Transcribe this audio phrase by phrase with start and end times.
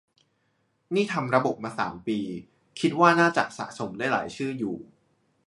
[0.95, 2.19] นี่ทำระบบมาสามปี
[2.79, 4.77] คิดว่าน่าจะสะสมได้หลายชื่ออยู่